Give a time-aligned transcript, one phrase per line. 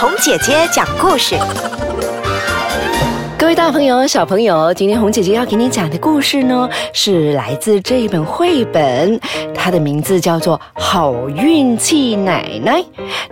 [0.00, 1.34] 红姐姐讲故事。
[3.36, 9.18] 各位大朋友、小朋友，今天红姐姐要给你讲的故事呢，是来自这一本绘本，
[9.52, 12.80] 它的名字叫做《好运气奶奶》。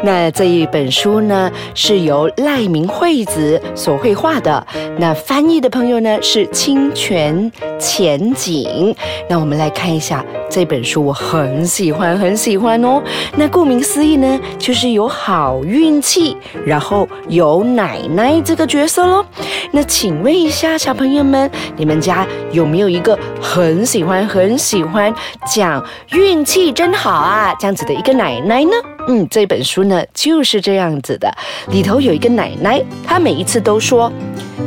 [0.03, 4.67] 那这一本书呢，是由赖明惠子所绘画的。
[4.99, 8.93] 那翻译的朋友呢，是清泉浅景。
[9.29, 13.03] 那我们来看一下这本书，我很喜欢，很喜欢哦。
[13.37, 19.25] 那顾名思义呢，就是有好运气，然后有奶奶这个角色喽。
[19.73, 25.13] 那请问一下，小朋友们，你们家有没有一个很喜欢、很喜欢
[25.55, 28.96] 讲运气真好啊这样子的一个奶奶呢？
[29.09, 31.33] 嗯，这本书呢就是这样子的，
[31.69, 34.11] 里头有一个奶奶，她每一次都说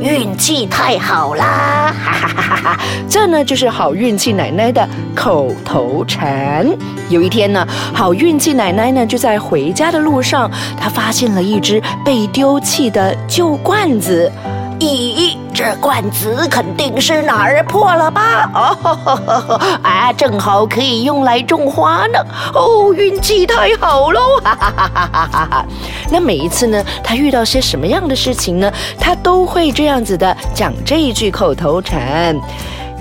[0.02, 2.79] 运气太好啦， 哈哈哈哈哈！
[3.09, 6.65] 这呢就是好运气奶奶的口头禅。
[7.09, 14.31] 有一天呢，好运气奶奶呢就在回家的路上，她发现了一只被丢弃的旧罐子。
[14.79, 18.49] 咦，这罐子肯定是哪儿破了吧？
[18.54, 22.20] 哦， 啊，正好可以用来种花呢。
[22.54, 24.39] 哦，运气太好喽！
[24.43, 25.65] 哈哈哈哈哈哈。
[26.09, 28.71] 那每一次呢，他遇到些什么样的事情呢？
[28.99, 32.35] 他都会这样子的讲这一句口头禅。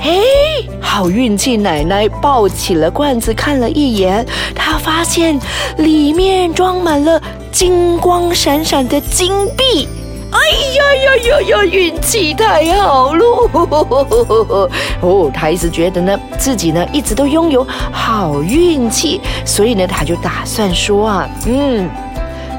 [0.00, 0.20] 嘿，
[0.80, 5.38] 好运气奶奶抱起了罐子看了一眼，她发现
[5.76, 7.20] 里面装满了
[7.52, 9.88] 金光闪闪的金币。
[10.30, 10.38] 哎
[10.76, 11.64] 呀呀呀呀！
[11.64, 14.68] 运气太好喽！
[15.00, 21.88] 哦，他一直觉得呢，自己呢一直都拥有好运气，所以呢，他就打算说啊，嗯。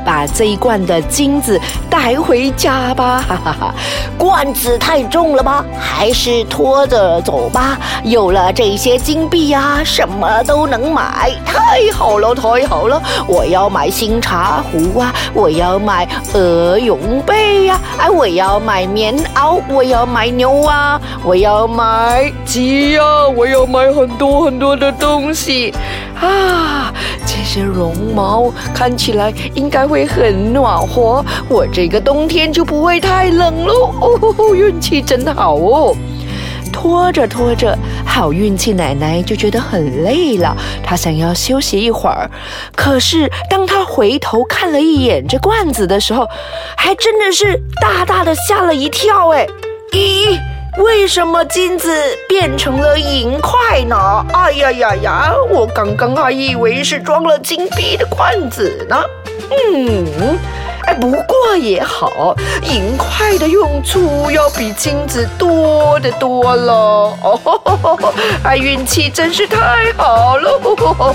[0.09, 3.75] 把这一罐的金子带回家吧，哈哈哈！
[4.17, 5.63] 罐子太重了吧？
[5.79, 7.77] 还是拖着走吧。
[8.03, 12.99] 有了这些金币呀，什么都能买，太好了，太好了！
[13.27, 23.03] 我要买新茶壶啊，我要买鹅绒被呀，哎，我要买棉袄，我要买牛啊，我要买鸡呀，
[23.37, 25.71] 我要买很多很多的东西
[26.21, 26.93] 啊！
[27.25, 29.89] 这些绒毛看起来应该。
[29.89, 33.91] 会很暖和，我这个冬天就不会太冷喽。
[33.99, 35.95] 哦，运气真好哦！
[36.71, 37.75] 拖着拖着，
[38.05, 42.29] 好运气奶奶就觉得很累了，她想要休息一会儿。
[42.75, 46.27] 可是当她回头看了一眼这罐子的时候，
[46.77, 49.29] 还真的是大大的吓了一跳。
[49.29, 49.47] 哎，
[49.91, 50.37] 咦？
[50.77, 51.91] 为什么金子
[52.27, 54.25] 变成了银块呢？
[54.33, 55.33] 哎呀呀呀！
[55.49, 58.95] 我刚刚还以为是装了金币的罐子呢。
[59.49, 60.37] 嗯。
[60.93, 66.73] 不过也好，银块的用处要比金子多得多了。
[67.21, 68.13] 哦，
[68.43, 70.59] 哎，运气真是太好了！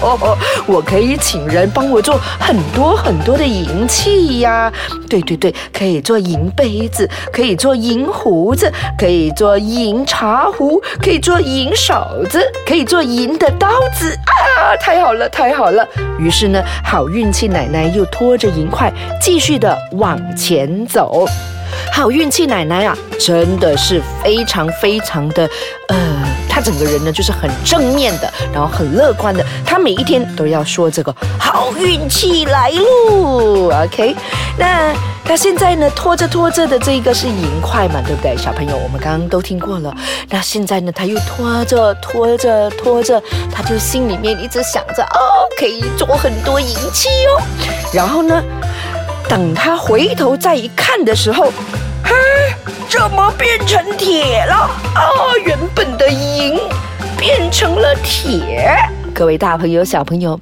[0.67, 4.71] 我可以请人帮我做很多很多的银器呀。
[5.09, 14.77] 对对对，可以做银杯子，可以做银壶子，可以做银茶壶，可以做银勺子，可以做银的刀子啊！
[14.81, 15.87] 太好了，太好了。
[16.19, 19.55] 于是呢，好运气奶奶又拖着银块继续。
[19.65, 21.27] 的往前走，
[21.91, 25.49] 好运气奶奶啊，真的是非常非常的，
[25.89, 25.97] 呃，
[26.51, 34.15] 她整个人呢就是很正面的，然后很乐观的，她每一天都要说这个好运气来喽，OK？
[34.59, 34.95] 那
[35.25, 38.37] 她现在呢拖着拖着的这个是银块嘛，对不对？
[38.37, 39.95] 小朋友，我们刚刚都听过了。
[40.29, 43.19] 那现在呢，她又拖着拖着拖着，
[43.51, 47.41] 她就心里面一直想着哦，可以做很多银器哦，
[47.91, 48.43] 然后呢？
[49.29, 51.47] 等他回头再一看的时候，
[52.03, 52.15] 哈，
[52.89, 54.55] 怎么变成铁了？
[54.95, 55.03] 啊，
[55.45, 56.59] 原本的银
[57.17, 58.77] 变成了铁。
[59.15, 60.39] 各位大朋友、小朋友，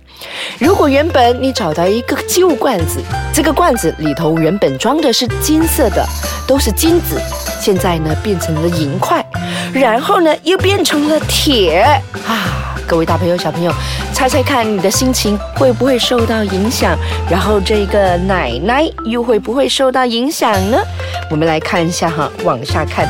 [0.58, 3.00] 如果原本你找到一个旧罐子，
[3.32, 6.06] 这个罐子里头原本装的是金色的，
[6.46, 7.20] 都是金子，
[7.60, 9.24] 现在呢变成了银块，
[9.72, 11.82] 然后呢又变成了铁
[12.26, 12.74] 啊。
[12.86, 13.72] 各位大朋友、小朋友，
[14.22, 16.96] 猜猜看，你的心情会不会受到影响？
[17.28, 20.78] 然后这个奶奶又会不会受到影响呢？
[21.28, 23.08] 我们来看一下哈，往下看，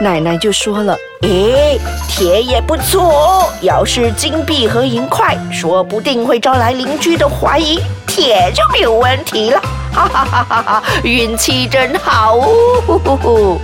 [0.00, 1.78] 奶奶就说了：“诶，
[2.08, 9.62] 铁也不错，要是金币和银块，说不定会招来邻居的怀疑，铁就没有问题了。”
[9.94, 13.60] 哈哈哈哈哈，运气真好哦！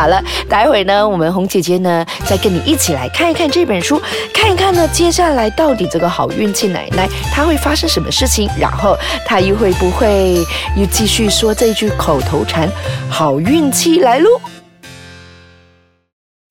[0.00, 4.00] 好了，待会呢，我们红姐姐呢，再跟你一起来看一看这本书，
[4.32, 10.36] 看一看呢，接下来到底这个好运气奶奶她会发生什么事情，然后她又会不会
[10.74, 12.66] 又继续说这句口头禅，
[13.10, 14.40] 好运气来喽？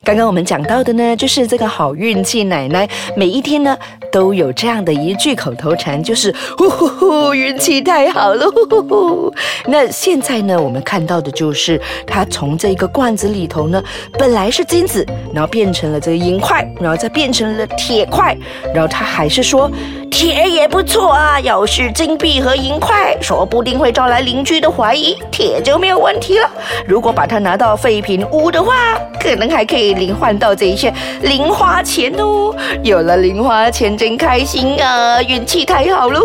[0.06, 3.76] 刚刚我们讲到的呢，就是这个好运气奶奶每一天呢
[4.12, 8.46] 都有这样的一句口头禅，就是呼呼呼，运气太好了。
[8.50, 9.34] 呼呼呼。
[9.66, 13.82] 那现在呢，我们看到的就是它从这个罐子里头呢，
[14.18, 18.36] 本来是金子，然后变成了这个银块，然后再变成了铁块，
[18.74, 19.70] 然后他还是说
[20.10, 26.50] 铁也不错啊，要是金币和银块，说不定会招来邻居的怀疑，铁就没有问题了。
[26.88, 32.56] 如果把它拿到废品屋的话，可能还可以零换到这一些零花钱哦。
[32.84, 36.22] 有了零花钱真开心啊，运气太好了。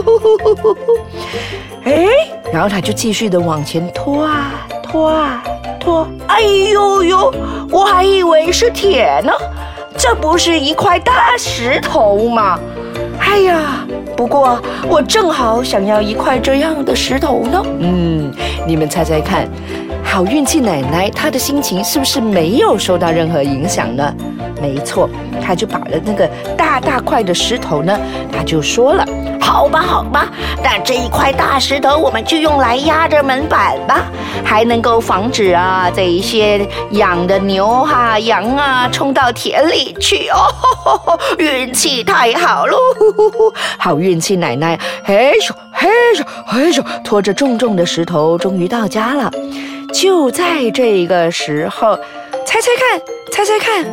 [1.82, 2.06] 哎，
[2.52, 5.42] 然后他就继续的往前拖啊拖啊
[5.80, 7.34] 拖，哎呦呦，
[7.72, 9.32] 我还以为是铁呢，
[9.98, 12.56] 这不是一块大石头吗？
[13.18, 13.84] 哎呀，
[14.16, 17.60] 不过我正好想要一块这样的石头呢。
[17.80, 18.32] 嗯，
[18.68, 19.48] 你们猜猜看，
[20.04, 24.14] 好运气奶奶她的心情是不是没有受到任何影响呢？
[24.64, 25.10] 没错，
[25.42, 26.26] 他就把了那个
[26.56, 28.00] 大大块的石头呢，
[28.32, 29.04] 他就说了。
[29.38, 30.26] 好吧，好吧，
[30.62, 34.06] 那这一块大石头我们就用来压着门板吧，
[34.42, 42.76] 还能够防止啊这一些养的牛哈羊啊冲到田里去哦，运气太好喽，
[43.78, 49.30] 好运气奶奶，嘿咻嘿咻嘿咻，拖着重重的石头终于到家了。
[49.92, 51.94] 就在这个时候，
[52.46, 53.00] 猜猜看，
[53.30, 53.84] 猜猜看，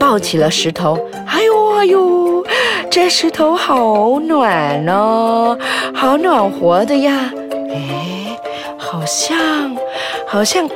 [0.00, 2.42] 抱起了石头，哎呦哎呦。
[2.90, 5.56] 这石头好暖哦，
[5.94, 7.30] 好暖和的呀！
[7.70, 8.36] 哎，
[8.76, 9.36] 好像，
[10.26, 10.68] 好像，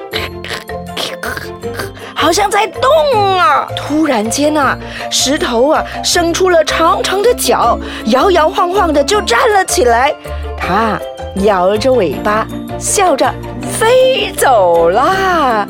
[2.15, 2.88] 好像在动
[3.37, 3.67] 啊！
[3.76, 4.79] 突然间啊，
[5.11, 10.15] 石头啊伸出了长长的脚，摇摇晃晃的就站了起来。
[10.56, 10.97] 它
[11.44, 12.47] 摇着尾巴，
[12.79, 13.29] 笑着
[13.61, 15.67] 飞走了。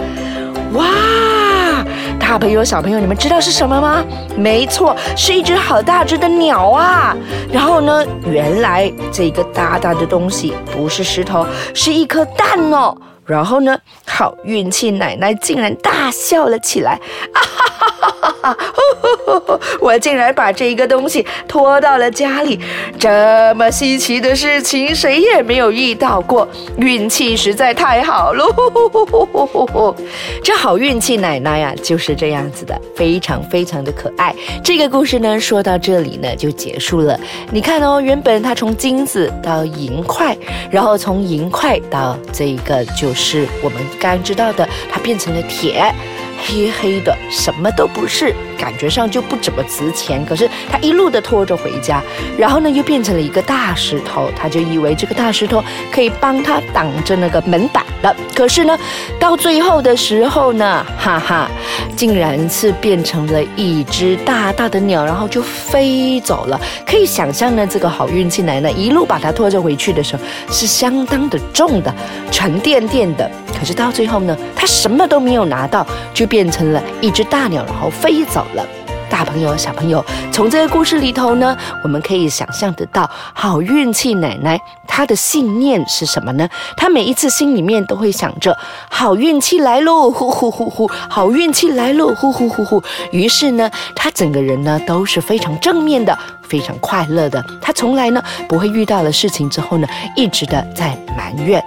[0.75, 0.85] 哇！
[2.27, 4.03] 大朋友、小朋友，你们知道是什么吗？
[4.35, 7.15] 没错，是一只好大只的鸟啊！
[7.53, 12.97] 然后呢，原来这个大大的东西不是石头，是一颗蛋哦。
[13.27, 16.93] 然后呢，好运气奶奶竟然大笑了起来，
[17.33, 18.59] 啊哈哈哈
[19.27, 19.61] 哈哈！
[19.81, 22.61] 我竟然把这个东西拖到了家里，
[22.99, 28.45] 这么稀奇的事情谁也没有遇到过，运气实在太好了。
[30.43, 34.35] 这好运气奶奶呀，就是这样子的，非常非常的可爱。
[34.63, 37.19] 这个故事呢，说到这里呢就结束了。
[37.51, 40.37] 你看哦，原本它从金子到银块，
[40.71, 43.14] 然后从银块到这一个就。
[43.15, 45.95] 是我们刚知道的，它变成了铁，
[46.45, 50.25] 黑黑的，什么都不是，感觉上就不怎么值钱。
[50.25, 52.03] 可是他一路的拖着回家，
[52.39, 55.63] 然后呢又变成了一个大石头，他就以为这个大石头
[55.93, 58.15] 可以帮他挡着那个门板了。
[58.35, 58.79] 可是呢，
[59.19, 61.51] 到最后的时候呢，哈哈，
[61.97, 66.61] 竟然是变成了一只大大的鸟，然后就飞走了。
[66.87, 71.95] 可以想象呢，这个好运气奶奶一路把它拖着回去的时候，是相当的重的，
[72.31, 73.31] 沉甸甸的。
[73.59, 78.67] 可是到最后呢，他什么都没有拿到，就变成了一只大鸟，然后飞走了。
[79.11, 84.59] 大朋友、小朋友，从这个故事里头呢，我们可以想象得到，好运气奶奶
[84.89, 86.49] 她的信念是什么呢？
[86.77, 88.57] 她每一次心里面都会想着
[88.91, 92.83] 好运气来喽，呼呼呼呼，好运气来喽，呼呼呼呼。
[93.13, 96.19] 于是呢，她整个人呢都是非常正面的，
[96.49, 97.45] 非常快乐的。
[97.61, 99.87] 她从来呢不会遇到了事情之后呢，
[100.17, 101.63] 一直的在埋怨。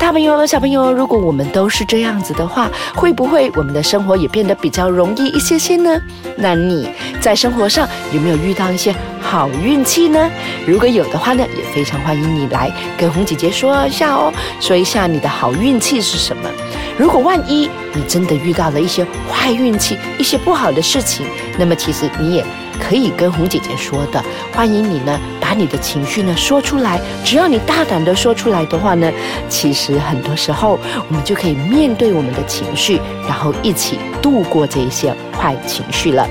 [0.00, 6.00] 大朋友和小朋友，如果我们都是这样子的话，会不会我们的生活也变得比较容易一些些呢？
[6.36, 6.88] 那你
[7.20, 10.30] 在生活上有没有遇到一些好运气呢？
[10.66, 16.48] 如果有的话呢，也非常欢迎你来跟红姐姐说一下哦，说一下你的好运气是什么。
[16.96, 21.26] 如果万一你真的遇到了一些坏运气、一些不好的事情，
[21.58, 22.44] 那么其实你也。
[22.82, 27.00] 可以跟红姐姐说的，欢迎你呢，把你的情绪呢说出来。
[27.24, 29.10] 只要你大胆的说出来的话呢，
[29.48, 30.78] 其实很多时候
[31.08, 36.24] 我们就可以面对我们的情绪，然后一起度过这一些坏情绪了。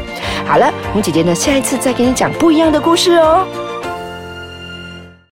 [0.46, 3.46] 好了，红姐姐呢，下一次再给你讲不一样的故事哦。